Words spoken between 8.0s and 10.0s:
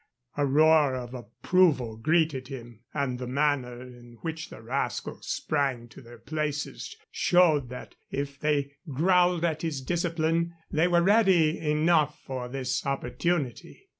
if they growled at his